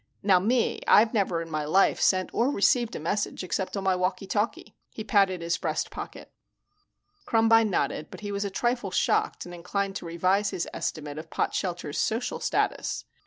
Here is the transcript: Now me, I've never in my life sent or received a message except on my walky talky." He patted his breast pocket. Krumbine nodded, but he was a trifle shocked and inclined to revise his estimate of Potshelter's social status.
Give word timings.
Now 0.23 0.39
me, 0.39 0.81
I've 0.87 1.13
never 1.13 1.43
in 1.43 1.51
my 1.51 1.63
life 1.63 2.01
sent 2.01 2.31
or 2.33 2.49
received 2.49 2.95
a 2.95 2.99
message 2.99 3.43
except 3.43 3.77
on 3.77 3.83
my 3.83 3.93
walky 3.95 4.27
talky." 4.27 4.73
He 4.89 5.03
patted 5.03 5.43
his 5.43 5.59
breast 5.59 5.91
pocket. 5.91 6.31
Krumbine 7.27 7.69
nodded, 7.69 8.07
but 8.09 8.21
he 8.21 8.31
was 8.31 8.43
a 8.43 8.49
trifle 8.49 8.89
shocked 8.89 9.45
and 9.45 9.53
inclined 9.53 9.95
to 9.97 10.07
revise 10.07 10.49
his 10.49 10.67
estimate 10.73 11.19
of 11.19 11.29
Potshelter's 11.29 11.99
social 11.99 12.39
status. 12.39 13.05